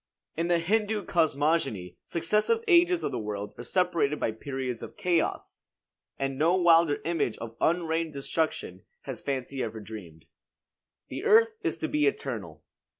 [0.35, 5.59] In the Hindoo cosmogony successive ages of the world are separated by periods of chaos;
[6.17, 10.25] and no wilder image of unreined destruction has fancy ever dreamed.
[11.09, 12.63] The earth is to be eternal.